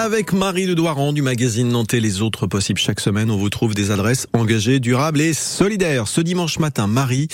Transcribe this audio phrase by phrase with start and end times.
[0.00, 3.74] Avec Marie de Douaran du magazine Nantais Les Autres Possibles chaque semaine, on vous trouve
[3.74, 6.06] des adresses engagées, durables et solidaires.
[6.06, 7.26] Ce dimanche matin, Marie,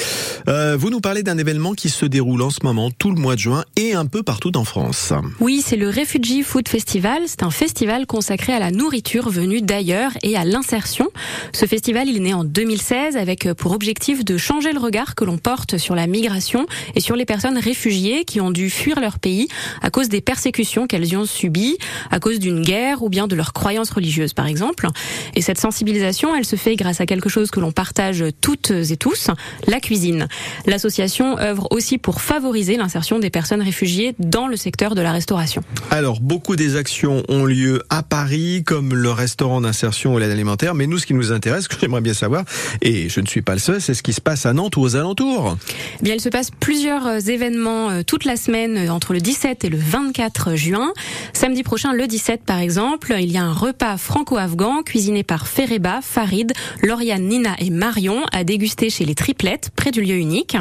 [0.48, 3.34] euh, vous nous parlez d'un événement qui se déroule en ce moment tout le mois
[3.34, 5.12] de juin et un peu partout en France.
[5.40, 7.24] Oui, c'est le Refugee Food Festival.
[7.26, 11.10] C'est un festival consacré à la nourriture venue d'ailleurs et à l'insertion.
[11.52, 15.24] Ce festival, il est né en 2016 avec pour objectif de changer le regard que
[15.24, 19.18] l'on porte sur la migration et sur les personnes réfugiées qui ont dû fuir leur
[19.18, 19.48] pays
[19.82, 21.76] à cause des persécutions qu'elles y ont subies,
[22.10, 24.88] à cause d'une guerre ou bien de leurs croyances religieuses par exemple.
[25.34, 28.96] Et cette sensibilisation, elle se fait grâce à quelque chose que l'on partage toutes et
[28.96, 29.30] tous,
[29.66, 30.28] la cuisine.
[30.66, 35.62] L'association œuvre aussi pour favoriser l'insertion des personnes réfugiées dans le secteur de la restauration.
[35.90, 40.74] Alors, beaucoup des actions ont lieu à Paris, comme le restaurant d'insertion ou l'aide alimentaire,
[40.74, 42.44] mais nous, ce qui nous intéresse, que j'aimerais bien savoir,
[42.82, 44.80] et je ne suis pas le seul, c'est ce qui se passe à Nantes ou
[44.80, 45.56] aux alentours.
[46.00, 49.20] Eh bien, il se passe plusieurs euh, événements euh, toute la semaine euh, entre le
[49.20, 50.92] 17 et le 24 juin.
[51.32, 56.00] Samedi prochain, le 17 par exemple, il y a un repas franco-afghan cuisiné par Fereba,
[56.02, 60.56] Farid, Lauriane, Nina et Marion à déguster chez les Triplettes, près du lieu unique.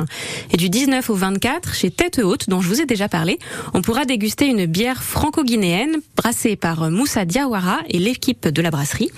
[0.52, 3.40] Et du 19 au 24, chez Tête Haute, dont je vous ai déjà parlé,
[3.74, 9.12] on pourra déguster une bière franco-guinéenne brassée par Moussa Diawara et l'équipe de la brasserie.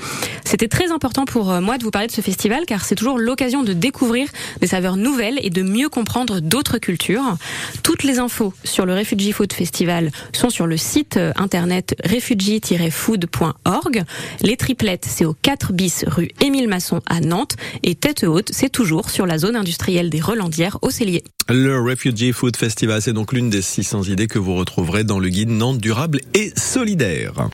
[0.43, 3.63] C'était très important pour moi de vous parler de ce festival car c'est toujours l'occasion
[3.63, 4.29] de découvrir
[4.61, 7.37] des saveurs nouvelles et de mieux comprendre d'autres cultures.
[7.83, 11.95] Toutes les infos sur le Refugee Food Festival sont sur le site internet
[12.45, 14.03] refugee-food.org.
[14.41, 18.69] Les triplettes, c'est au 4 bis rue Émile Masson à Nantes et Tête Haute, c'est
[18.69, 21.23] toujours sur la zone industrielle des Relandières au Cellier.
[21.49, 25.29] Le Refugee Food Festival, c'est donc l'une des 600 idées que vous retrouverez dans le
[25.29, 27.33] guide Nantes durable et solidaire.